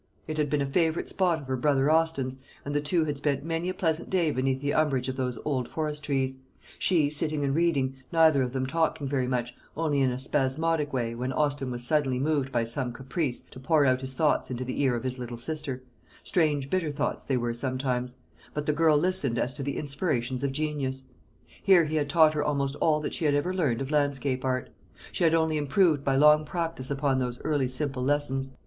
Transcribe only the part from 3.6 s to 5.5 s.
a pleasant day beneath the umbrage of those